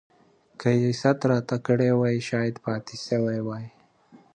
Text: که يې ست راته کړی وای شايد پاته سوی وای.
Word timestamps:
که 0.59 0.69
يې 0.81 0.91
ست 1.01 1.19
راته 1.29 1.55
کړی 1.65 1.89
وای 1.99 2.17
شايد 2.29 2.55
پاته 2.63 2.95
سوی 3.05 3.39
وای. 3.47 3.65